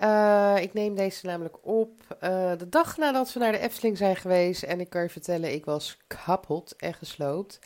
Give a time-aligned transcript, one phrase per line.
[0.00, 1.90] Uh, ik neem deze namelijk op
[2.22, 4.62] uh, de dag nadat we naar de Efteling zijn geweest.
[4.62, 7.58] En ik kan je vertellen, ik was kapot en gesloopt.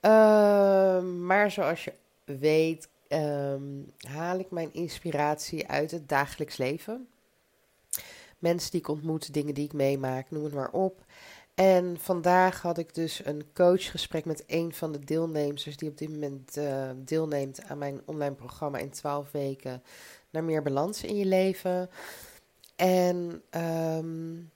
[0.00, 1.92] Uh, maar zoals je
[2.24, 7.08] weet, um, haal ik mijn inspiratie uit het dagelijks leven.
[8.38, 11.04] Mensen die ik ontmoet, dingen die ik meemaak, noem het maar op.
[11.54, 16.08] En vandaag had ik dus een coachgesprek met een van de deelnemers die op dit
[16.08, 19.82] moment uh, deelneemt aan mijn online programma in 12 weken
[20.30, 21.90] naar meer balans in je leven.
[22.76, 24.50] En um,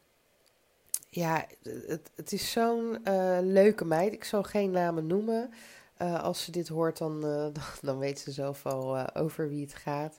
[1.09, 1.47] ja,
[1.87, 4.13] het, het is zo'n uh, leuke meid.
[4.13, 5.51] Ik zal geen namen noemen.
[5.99, 7.47] Uh, als ze dit hoort, dan, uh,
[7.81, 10.19] dan weet ze zelf al over wie het gaat.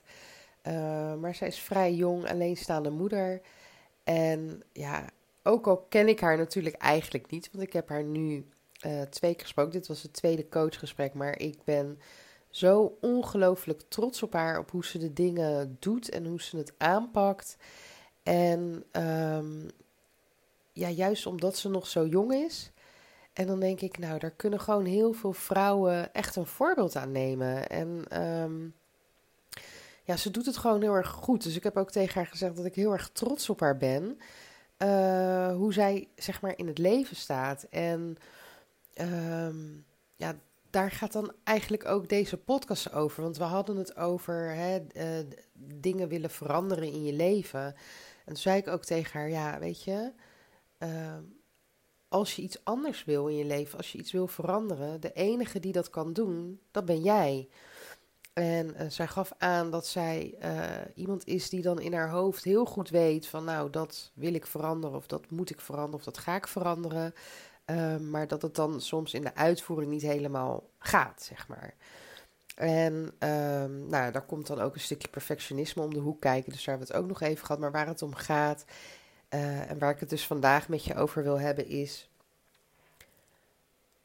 [1.20, 3.40] maar zij is vrij jong, alleenstaande moeder.
[4.04, 5.04] En ja,
[5.42, 8.48] ook al ken ik haar natuurlijk eigenlijk niet, want ik heb haar nu
[9.10, 9.72] twee keer gesproken.
[9.72, 11.98] Dit was het tweede coachgesprek, maar ik ben
[12.54, 16.72] zo ongelooflijk trots op haar, op hoe ze de dingen doet en hoe ze het
[16.76, 17.56] aanpakt.
[18.22, 19.70] En um,
[20.72, 22.70] ja, juist omdat ze nog zo jong is.
[23.32, 27.12] En dan denk ik, nou, daar kunnen gewoon heel veel vrouwen echt een voorbeeld aan
[27.12, 27.68] nemen.
[27.68, 28.74] En um,
[30.04, 31.42] ja, ze doet het gewoon heel erg goed.
[31.42, 34.18] Dus ik heb ook tegen haar gezegd dat ik heel erg trots op haar ben.
[34.78, 37.66] Uh, hoe zij, zeg maar, in het leven staat.
[37.70, 38.16] En
[38.94, 39.84] um,
[40.16, 40.34] ja,
[40.74, 43.22] daar gaat dan eigenlijk ook deze podcast over.
[43.22, 47.64] Want we hadden het over hè, uh, dingen willen veranderen in je leven.
[47.64, 47.74] En
[48.24, 50.12] toen zei ik ook tegen haar: Ja, weet je,
[50.78, 51.16] uh,
[52.08, 55.60] als je iets anders wil in je leven, als je iets wil veranderen, de enige
[55.60, 57.48] die dat kan doen, dat ben jij.
[58.32, 60.38] En uh, zij gaf aan dat zij
[60.94, 64.46] iemand is die dan in haar hoofd heel goed weet van nou, dat wil ik
[64.46, 67.14] veranderen of dat moet ik veranderen of dat ga ik veranderen.
[67.66, 71.74] Uh, maar dat het dan soms in de uitvoering niet helemaal gaat, zeg maar.
[72.54, 76.52] En um, nou, daar komt dan ook een stukje perfectionisme om de hoek kijken.
[76.52, 77.60] Dus daar hebben we het ook nog even gehad.
[77.60, 78.64] Maar waar het om gaat
[79.30, 82.08] uh, en waar ik het dus vandaag met je over wil hebben is...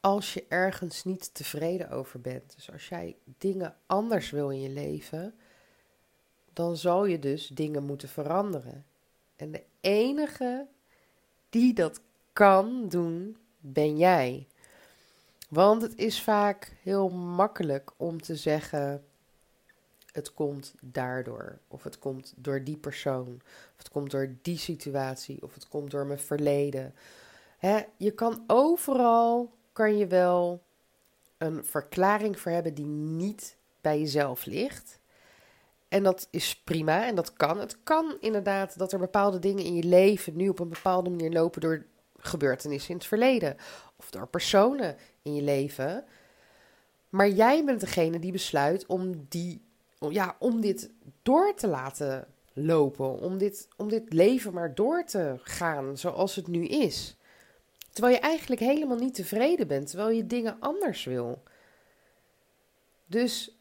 [0.02, 4.70] Als je ergens niet tevreden over bent, dus als jij dingen anders wil in je
[4.70, 5.36] leven,
[6.54, 8.86] dan zal je dus dingen moeten veranderen.
[9.36, 10.68] En de enige
[11.50, 12.02] die dat
[12.34, 14.48] kan doen, ben jij.
[15.50, 19.04] Want het is vaak heel makkelijk om te zeggen:
[20.12, 25.44] het komt daardoor, of het komt door die persoon, of het komt door die situatie,
[25.44, 26.94] of het komt door mijn verleden.
[27.98, 30.64] Je kan overal kan je wel
[31.38, 35.00] een verklaring voor hebben die niet bij jezelf ligt.
[35.88, 37.60] En dat is prima en dat kan.
[37.60, 41.32] Het kan inderdaad dat er bepaalde dingen in je leven nu op een bepaalde manier
[41.32, 41.86] lopen door
[42.20, 43.58] gebeurtenissen in het verleden
[43.96, 46.06] of door personen in je leven.
[47.10, 49.62] Maar jij bent degene die besluit om, die,
[50.10, 50.90] ja, om dit
[51.22, 53.20] door te laten lopen.
[53.20, 57.18] Om dit, om dit leven maar door te gaan zoals het nu is.
[57.92, 59.88] Terwijl je eigenlijk helemaal niet tevreden bent.
[59.88, 61.44] Terwijl je dingen anders wil.
[63.06, 63.58] Dus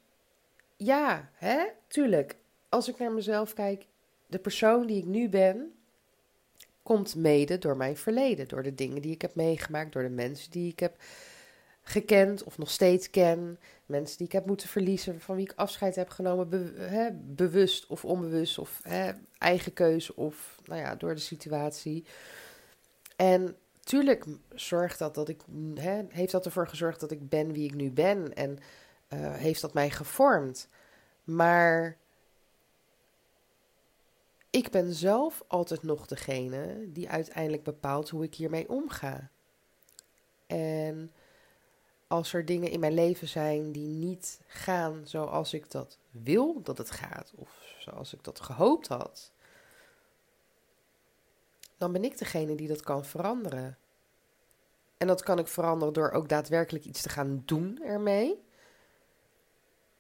[0.77, 2.37] ja, hè, tuurlijk.
[2.69, 3.87] Als ik naar mezelf kijk,
[4.27, 5.73] de persoon die ik nu ben,
[6.89, 10.51] komt mede door mijn verleden, door de dingen die ik heb meegemaakt, door de mensen
[10.51, 10.97] die ik heb
[11.83, 15.95] gekend of nog steeds ken, mensen die ik heb moeten verliezen, van wie ik afscheid
[15.95, 16.75] heb genomen,
[17.37, 18.81] bewust of onbewust, of
[19.39, 22.05] eigen keuze of nou ja, door de situatie.
[23.17, 24.25] En tuurlijk
[24.55, 25.41] zorgt dat dat ik,
[25.75, 28.59] hè, heeft dat ervoor gezorgd dat ik ben wie ik nu ben en
[29.15, 30.69] uh, heeft dat mij gevormd.
[31.25, 31.97] Maar
[34.59, 39.31] ik ben zelf altijd nog degene die uiteindelijk bepaalt hoe ik hiermee omga.
[40.47, 41.13] En
[42.07, 46.79] als er dingen in mijn leven zijn die niet gaan zoals ik dat wil dat
[46.79, 49.33] het gaat, of zoals ik dat gehoopt had,
[51.77, 53.79] dan ben ik degene die dat kan veranderen.
[54.97, 58.43] En dat kan ik veranderen door ook daadwerkelijk iets te gaan doen ermee.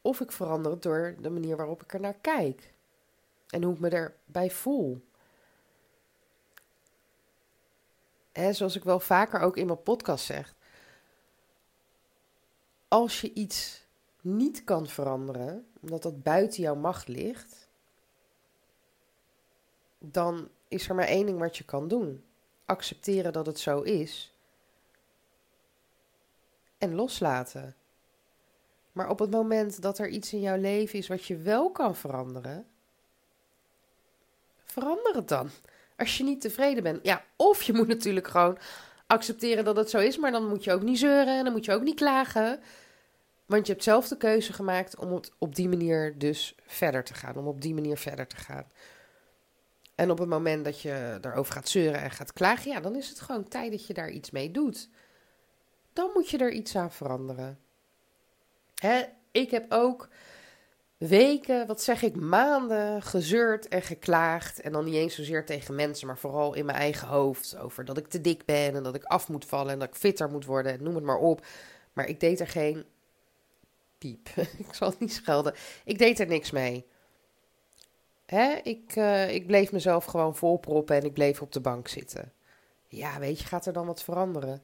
[0.00, 2.76] Of ik verander het door de manier waarop ik er naar kijk.
[3.48, 5.06] En hoe ik me erbij voel.
[8.32, 10.54] Hè, zoals ik wel vaker ook in mijn podcast zeg.
[12.88, 13.86] Als je iets
[14.20, 17.68] niet kan veranderen, omdat dat buiten jouw macht ligt,
[19.98, 22.24] dan is er maar één ding wat je kan doen:
[22.64, 24.32] accepteren dat het zo is
[26.78, 27.76] en loslaten.
[28.92, 31.96] Maar op het moment dat er iets in jouw leven is wat je wel kan
[31.96, 32.66] veranderen,
[34.72, 35.50] verander het dan.
[35.96, 36.98] Als je niet tevreden bent.
[37.02, 38.58] Ja, of je moet natuurlijk gewoon
[39.06, 41.64] accepteren dat het zo is, maar dan moet je ook niet zeuren en dan moet
[41.64, 42.60] je ook niet klagen.
[43.46, 47.14] Want je hebt zelf de keuze gemaakt om het op die manier dus verder te
[47.14, 47.36] gaan.
[47.36, 48.66] Om op die manier verder te gaan.
[49.94, 53.08] En op het moment dat je daarover gaat zeuren en gaat klagen, ja, dan is
[53.08, 54.88] het gewoon tijd dat je daar iets mee doet.
[55.92, 57.58] Dan moet je er iets aan veranderen.
[58.74, 60.08] Hè, ik heb ook
[60.98, 64.60] weken, wat zeg ik, maanden gezeurd en geklaagd.
[64.60, 67.56] En dan niet eens zozeer tegen mensen, maar vooral in mijn eigen hoofd.
[67.56, 69.94] Over dat ik te dik ben en dat ik af moet vallen en dat ik
[69.94, 70.82] fitter moet worden.
[70.82, 71.46] Noem het maar op.
[71.92, 72.84] Maar ik deed er geen
[73.98, 74.28] piep.
[74.68, 75.54] ik zal het niet schelden.
[75.84, 76.86] Ik deed er niks mee.
[78.26, 78.54] Hè?
[78.62, 82.32] Ik, uh, ik bleef mezelf gewoon volproppen en ik bleef op de bank zitten.
[82.86, 84.62] Ja, weet je, gaat er dan wat veranderen?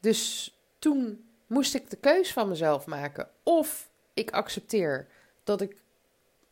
[0.00, 3.28] Dus toen moest ik de keus van mezelf maken.
[3.42, 5.06] Of ik accepteer
[5.44, 5.76] dat ik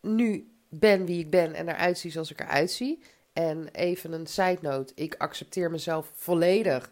[0.00, 3.02] nu ben wie ik ben en eruit zie zoals ik eruit zie.
[3.32, 6.90] En even een side note: ik accepteer mezelf volledig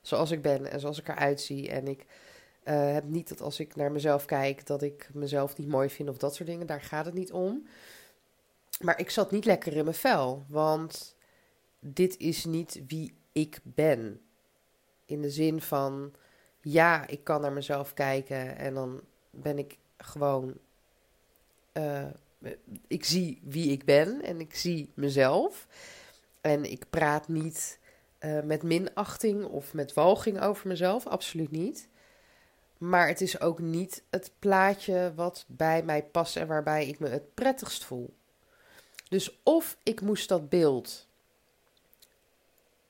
[0.00, 1.70] zoals ik ben en zoals ik eruit zie.
[1.70, 2.04] En ik
[2.64, 6.08] uh, heb niet dat als ik naar mezelf kijk dat ik mezelf niet mooi vind
[6.08, 6.66] of dat soort dingen.
[6.66, 7.66] Daar gaat het niet om.
[8.80, 11.16] Maar ik zat niet lekker in mijn vel, want
[11.80, 14.20] dit is niet wie ik ben.
[15.04, 16.12] In de zin van
[16.70, 19.00] ja, ik kan naar mezelf kijken en dan
[19.30, 20.54] ben ik gewoon.
[21.72, 22.06] Uh,
[22.86, 25.66] ik zie wie ik ben en ik zie mezelf.
[26.40, 27.78] En ik praat niet
[28.20, 31.88] uh, met minachting of met walging over mezelf, absoluut niet.
[32.78, 37.08] Maar het is ook niet het plaatje wat bij mij past en waarbij ik me
[37.08, 38.14] het prettigst voel.
[39.08, 41.06] Dus of ik moest dat beeld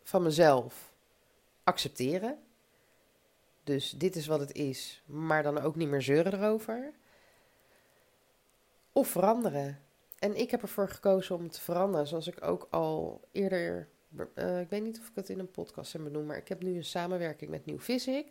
[0.02, 0.92] van mezelf
[1.64, 2.38] accepteren
[3.68, 6.92] dus dit is wat het is, maar dan ook niet meer zeuren erover.
[8.92, 9.78] Of veranderen.
[10.18, 13.88] En ik heb ervoor gekozen om te veranderen, zoals ik ook al eerder.
[14.34, 16.62] Uh, ik weet niet of ik het in een podcast heb benoemd, maar ik heb
[16.62, 18.26] nu een samenwerking met Nieuw Physic.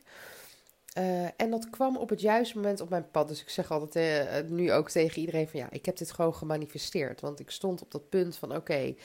[0.98, 3.28] Uh, en dat kwam op het juiste moment op mijn pad.
[3.28, 6.36] Dus ik zeg altijd uh, nu ook tegen iedereen van ja, ik heb dit gewoon
[6.36, 7.22] gemanifesteerd.
[7.22, 8.96] Want ik stond op dat punt van oké,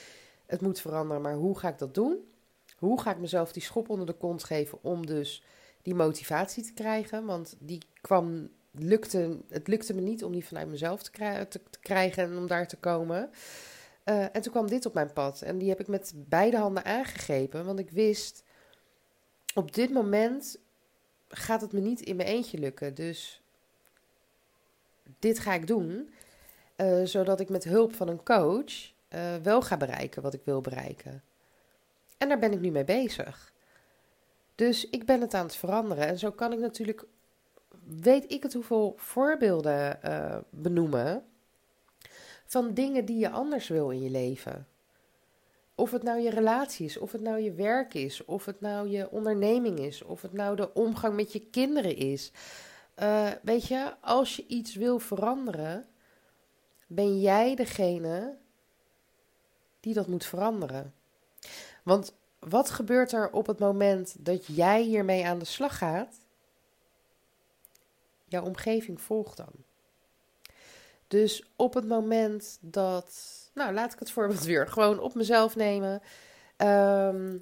[0.46, 2.32] het moet veranderen, maar hoe ga ik dat doen?
[2.78, 5.42] Hoe ga ik mezelf die schop onder de kont geven om dus
[5.82, 7.24] die motivatie te krijgen.
[7.24, 12.36] Want die kwam, lukte, het lukte me niet om die vanuit mezelf te, krijgen en
[12.36, 13.30] om daar te komen.
[14.04, 15.42] Uh, en toen kwam dit op mijn pad.
[15.42, 17.64] En die heb ik met beide handen aangegrepen.
[17.64, 18.44] Want ik wist,
[19.54, 20.58] op dit moment
[21.28, 22.94] gaat het me niet in mijn eentje lukken.
[22.94, 23.42] Dus
[25.18, 26.10] dit ga ik doen.
[26.76, 30.60] Uh, zodat ik met hulp van een coach uh, wel ga bereiken wat ik wil
[30.60, 31.22] bereiken.
[32.18, 33.52] En daar ben ik nu mee bezig.
[34.54, 36.06] Dus ik ben het aan het veranderen.
[36.06, 37.04] En zo kan ik natuurlijk,
[37.84, 41.24] weet ik het hoeveel voorbeelden uh, benoemen
[42.44, 44.66] van dingen die je anders wil in je leven.
[45.74, 48.88] Of het nou je relatie is, of het nou je werk is, of het nou
[48.88, 52.32] je onderneming is, of het nou de omgang met je kinderen is.
[53.02, 55.86] Uh, weet je, als je iets wil veranderen,
[56.86, 58.36] ben jij degene
[59.80, 60.94] die dat moet veranderen.
[61.82, 62.14] Want
[62.48, 66.20] wat gebeurt er op het moment dat jij hiermee aan de slag gaat?
[68.24, 69.52] Jouw omgeving volgt dan.
[71.08, 73.14] Dus op het moment dat,
[73.54, 76.02] nou laat ik het voorbeeld weer gewoon op mezelf nemen.
[76.56, 77.36] Ehm,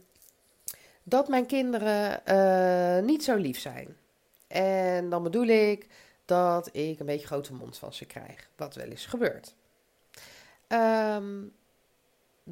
[1.03, 3.97] dat mijn kinderen uh, niet zo lief zijn.
[4.49, 5.87] En dan bedoel ik
[6.25, 8.51] dat ik een beetje grote mond van ze krijg.
[8.57, 9.55] Wat wel eens gebeurt.
[10.69, 11.53] Um,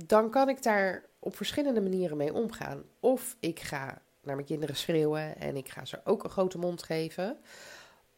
[0.06, 2.82] dan kan ik daar op verschillende manieren mee omgaan.
[3.00, 6.82] Of ik ga naar mijn kinderen schreeuwen en ik ga ze ook een grote mond
[6.82, 7.38] geven.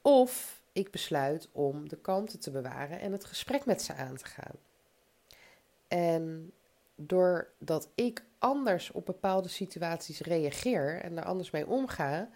[0.02, 4.24] Of ik besluit om de kalmte te bewaren en het gesprek met ze aan te
[4.26, 4.56] gaan.
[5.88, 6.52] En
[6.94, 12.28] doordat ik anders op bepaalde situaties reageer en daar anders mee omga,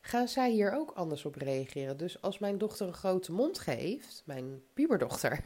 [0.00, 1.96] gaan zij hier ook anders op reageren.
[1.96, 5.40] Dus als mijn dochter een grote mond geeft, mijn puberdochter,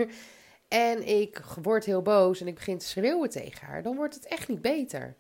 [0.73, 4.27] en ik word heel boos en ik begin te schreeuwen tegen haar, dan wordt het
[4.27, 5.17] echt niet beter.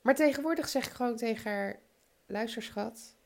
[0.00, 1.80] Maar tegenwoordig zeg ik gewoon tegen haar:
[2.26, 3.16] luister, schat,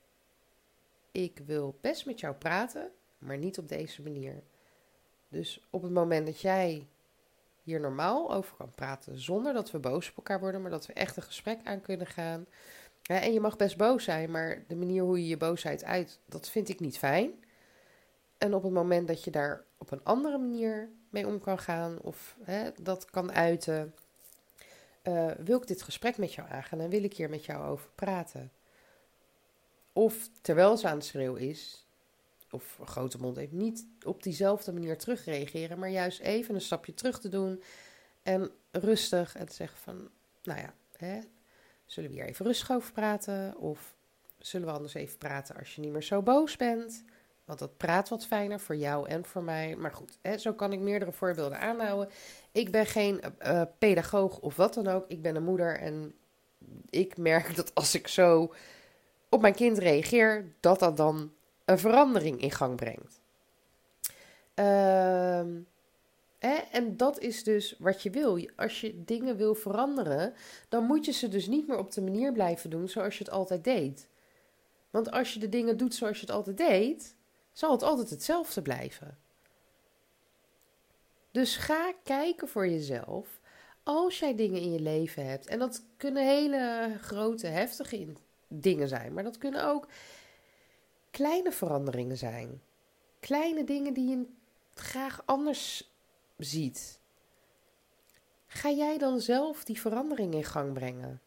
[1.12, 4.42] ik wil best met jou praten, maar niet op deze manier.
[5.28, 6.86] Dus op het moment dat jij
[7.62, 10.92] hier normaal over kan praten, zonder dat we boos op elkaar worden, maar dat we
[10.92, 12.46] echt een gesprek aan kunnen gaan.
[13.02, 16.50] En je mag best boos zijn, maar de manier hoe je je boosheid uit, dat
[16.50, 17.44] vind ik niet fijn.
[18.38, 22.00] En op het moment dat je daar op een andere manier mee om kan gaan
[22.00, 23.94] of hè, dat kan uiten.
[25.02, 27.90] Uh, wil ik dit gesprek met jou aangaan en wil ik hier met jou over
[27.94, 28.52] praten?
[29.92, 31.86] Of terwijl ze aan het schreeuwen is,
[32.50, 37.20] of grote mond heeft, niet op diezelfde manier terugreageren, maar juist even een stapje terug
[37.20, 37.62] te doen
[38.22, 40.10] en rustig en te zeggen van,
[40.42, 41.20] nou ja, hè,
[41.84, 43.56] zullen we hier even rustig over praten?
[43.56, 43.94] Of
[44.38, 47.04] zullen we anders even praten als je niet meer zo boos bent?
[47.46, 49.76] Want dat praat wat fijner voor jou en voor mij.
[49.76, 52.08] Maar goed, hè, zo kan ik meerdere voorbeelden aanhouden.
[52.52, 55.04] Ik ben geen uh, pedagoog of wat dan ook.
[55.08, 56.14] Ik ben een moeder en
[56.90, 58.54] ik merk dat als ik zo
[59.28, 61.32] op mijn kind reageer, dat dat dan
[61.64, 63.20] een verandering in gang brengt.
[64.54, 65.60] Ehm,
[66.38, 68.48] hè, en dat is dus wat je wil.
[68.56, 70.34] Als je dingen wil veranderen,
[70.68, 73.32] dan moet je ze dus niet meer op de manier blijven doen zoals je het
[73.32, 74.08] altijd deed.
[74.90, 77.15] Want als je de dingen doet zoals je het altijd deed,
[77.56, 79.18] zal het altijd hetzelfde blijven.
[81.30, 83.40] Dus ga kijken voor jezelf.
[83.82, 88.12] Als jij dingen in je leven hebt, en dat kunnen hele grote, heftige
[88.48, 89.88] dingen zijn, maar dat kunnen ook
[91.10, 92.62] kleine veranderingen zijn.
[93.20, 94.26] Kleine dingen die je
[94.74, 95.92] graag anders
[96.36, 97.00] ziet.
[98.46, 101.20] Ga jij dan zelf die verandering in gang brengen?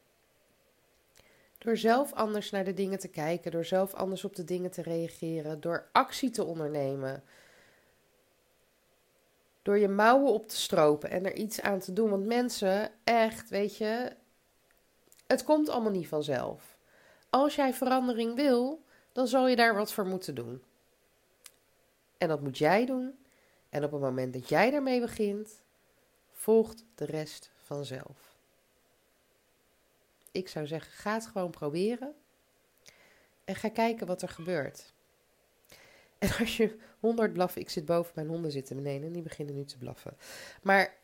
[1.60, 4.82] Door zelf anders naar de dingen te kijken, door zelf anders op de dingen te
[4.82, 7.24] reageren, door actie te ondernemen.
[9.62, 12.10] Door je mouwen op te stropen en er iets aan te doen.
[12.10, 14.16] Want mensen, echt, weet je,
[15.28, 16.78] het komt allemaal niet vanzelf.
[17.30, 20.64] Als jij verandering wil, dan zal je daar wat voor moeten doen.
[22.18, 23.20] En dat moet jij doen.
[23.70, 25.62] En op het moment dat jij daarmee begint,
[26.32, 28.29] volgt de rest vanzelf
[30.32, 32.16] ik zou zeggen, ga het gewoon proberen.
[33.46, 34.94] En ga kijken wat er gebeurt.
[36.18, 39.56] En als je honderd blaffen, ik zit boven, mijn honden zitten beneden en die beginnen
[39.56, 40.18] nu te blaffen.
[40.62, 40.96] Maar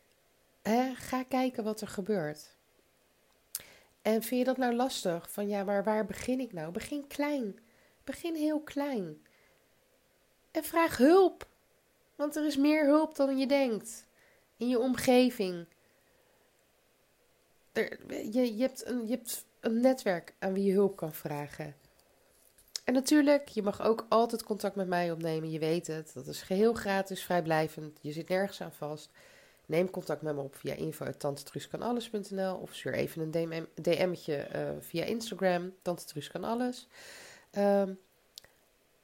[0.62, 2.56] hè, ga kijken wat er gebeurt.
[4.02, 5.30] En vind je dat nou lastig?
[5.30, 6.72] Van ja, maar waar begin ik nou?
[6.72, 7.58] Begin klein.
[8.04, 9.26] Begin heel klein.
[10.50, 11.48] En vraag hulp.
[12.14, 14.06] Want er is meer hulp dan je denkt.
[14.56, 15.66] In je omgeving
[18.32, 21.74] je, je, hebt een, je hebt een netwerk aan wie je hulp kan vragen.
[22.84, 25.50] En natuurlijk, je mag ook altijd contact met mij opnemen.
[25.50, 26.10] Je weet het.
[26.14, 27.98] Dat is geheel gratis, vrijblijvend.
[28.02, 29.10] Je zit nergens aan vast.
[29.66, 35.04] Neem contact met me op via info.tantetruuskanalles.nl of stuur even een DM, DM'tje uh, via
[35.04, 35.72] Instagram.
[35.82, 36.88] Tante kan alles.
[37.50, 37.92] Ehm,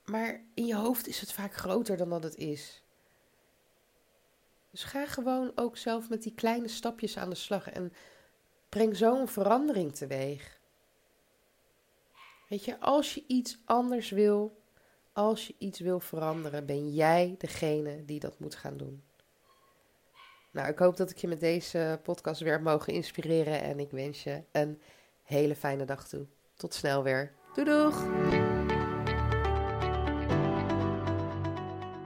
[0.04, 2.82] maar in je hoofd is het vaak groter dan dat het is.
[4.70, 7.70] Dus ga gewoon ook zelf met die kleine stapjes aan de slag.
[7.70, 7.92] En
[8.72, 10.60] breng zo'n verandering teweeg.
[12.48, 14.62] Weet je, als je iets anders wil,
[15.12, 19.02] als je iets wil veranderen, ben jij degene die dat moet gaan doen.
[20.50, 24.22] Nou, ik hoop dat ik je met deze podcast weer mogen inspireren en ik wens
[24.22, 24.80] je een
[25.22, 26.26] hele fijne dag toe.
[26.54, 27.32] Tot snel weer.
[27.54, 28.04] Doei doeg!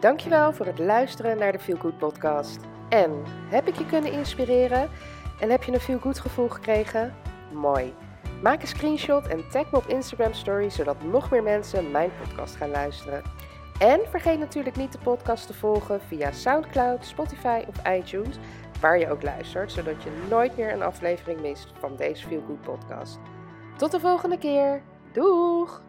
[0.01, 2.59] Dankjewel voor het luisteren naar de Feel Good podcast.
[2.89, 4.91] En heb ik je kunnen inspireren?
[5.41, 7.15] En heb je een veel gevoel gekregen?
[7.53, 7.95] Mooi.
[8.43, 12.57] Maak een screenshot en tag me op Instagram Story, zodat nog meer mensen mijn podcast
[12.57, 13.23] gaan luisteren.
[13.79, 18.37] En vergeet natuurlijk niet de podcast te volgen via SoundCloud, Spotify of iTunes,
[18.81, 22.61] waar je ook luistert, zodat je nooit meer een aflevering mist van deze Feel Good
[22.61, 23.19] podcast.
[23.77, 24.83] Tot de volgende keer.
[25.13, 25.86] Doeg!